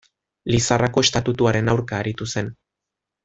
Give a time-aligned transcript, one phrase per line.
[0.53, 2.53] Lizarrako Estatutuaren aurka aritu zen.